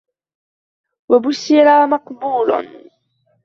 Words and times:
وَبِشْرٌ 1.09 1.87
مَقْبُولٌ 1.89 2.67